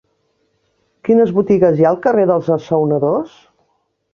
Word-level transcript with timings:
Quines 1.09 1.33
botigues 1.35 1.77
hi 1.81 1.87
ha 1.87 1.91
al 1.91 1.99
carrer 2.07 2.25
dels 2.33 2.51
Assaonadors? 2.59 3.37